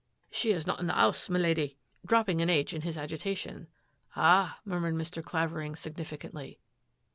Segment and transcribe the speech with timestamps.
[0.31, 3.67] ""She IS not in the 'ouse, my Lady," dropping an" h" in his agitation.
[4.15, 4.59] Ah!
[4.63, 5.23] *' murmured Mr.
[5.23, 6.57] Clavering significantly.